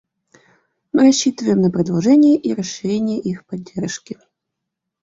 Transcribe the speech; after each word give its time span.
Мы 0.93 1.03
рассчитываем 1.03 1.61
на 1.61 1.69
продолжение 1.69 2.35
и 2.35 2.55
расширение 2.55 3.19
их 3.19 3.45
поддержки. 3.45 4.17